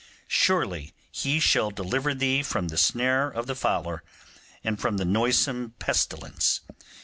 Surely 0.33 0.93
He 1.11 1.39
shall 1.39 1.69
deliver 1.69 2.15
thee 2.15 2.41
from 2.41 2.69
the 2.69 2.77
snare 2.79 3.29
of 3.29 3.45
the 3.45 3.53
fowler, 3.53 4.01
and 4.63 4.81
from 4.81 4.97
the 4.97 5.05
noisome 5.05 5.75
pestilence. 5.77 6.61